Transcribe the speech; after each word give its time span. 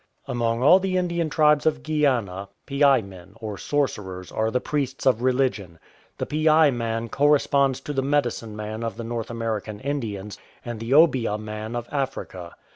Among 0.27 0.63
all 0.63 0.79
the 0.79 0.97
Indian 0.97 1.29
tribes 1.29 1.67
of 1.67 1.83
Guiana 1.83 2.49
piai 2.65 3.05
men, 3.05 3.33
or 3.35 3.55
sorcerers, 3.55 4.31
are 4.31 4.49
the 4.49 4.59
priests 4.59 5.05
of 5.05 5.21
religion. 5.21 5.77
The 6.17 6.25
2)iai 6.25 6.73
man 6.73 7.07
corresponds 7.07 7.79
to 7.81 7.93
the 7.93 8.01
"medicine 8.01 8.55
man'*' 8.55 8.83
of 8.83 8.97
the 8.97 9.03
North 9.03 9.29
American 9.29 9.79
Indians 9.79 10.39
and 10.65 10.79
the" 10.79 10.91
obeah 10.95 11.37
man"" 11.37 11.75
of 11.75 11.87
Africa. 11.91 12.55